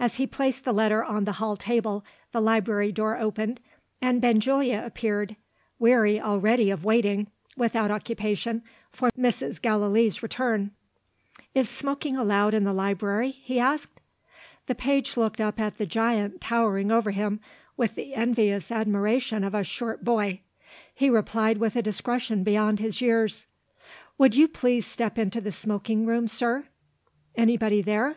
[0.00, 3.60] As he placed the letter on the hall table, the library door opened,
[4.02, 5.36] and Benjulia appeared
[5.78, 9.62] weary already of waiting, without occupation, for Mrs.
[9.62, 10.72] Gallilee's return.
[11.54, 14.00] "Is smoking allowed in the library?" he asked.
[14.66, 17.38] The page looked up at the giant towering over him,
[17.76, 20.40] with the envious admiration of a short boy.
[20.92, 23.46] He replied with a discretion beyond his years:
[24.18, 26.64] "Would you please step into the smoking room, sir?"
[27.36, 28.16] "Anybody there?"